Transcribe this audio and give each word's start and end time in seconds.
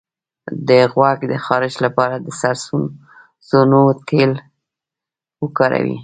د 0.67 0.69
غوږ 0.93 1.19
د 1.31 1.33
خارش 1.45 1.75
لپاره 1.85 2.15
د 2.19 2.27
سرسونو 2.39 3.81
تېل 4.07 4.31
وکاروئ 5.43 5.95